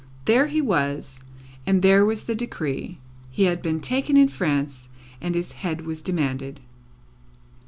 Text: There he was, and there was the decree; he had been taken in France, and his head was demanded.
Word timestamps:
There 0.25 0.47
he 0.47 0.61
was, 0.61 1.19
and 1.67 1.83
there 1.83 2.03
was 2.03 2.23
the 2.23 2.33
decree; 2.33 2.97
he 3.29 3.43
had 3.43 3.61
been 3.61 3.79
taken 3.79 4.17
in 4.17 4.29
France, 4.29 4.89
and 5.21 5.35
his 5.35 5.51
head 5.51 5.85
was 5.85 6.01
demanded. 6.01 6.59